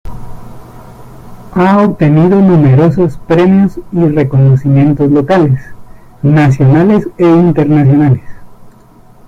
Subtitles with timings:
[1.53, 5.61] Ha obtenido numerosos premios y reconocimientos locales,
[6.23, 8.23] nacionales e internacionales.